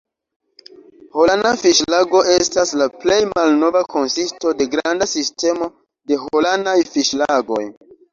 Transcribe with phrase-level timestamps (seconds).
[1.17, 5.69] Holana fiŝlago estas la plej malnova konsisto de granda sistemo
[6.13, 7.61] de Holanaj fiŝlagoj.